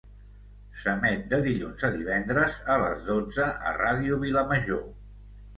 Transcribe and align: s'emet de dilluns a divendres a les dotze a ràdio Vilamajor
s'emet 0.83 1.27
de 1.33 1.39
dilluns 1.47 1.85
a 1.89 1.91
divendres 1.97 2.57
a 2.77 2.79
les 2.85 3.07
dotze 3.13 3.51
a 3.73 3.75
ràdio 3.79 4.21
Vilamajor 4.25 4.85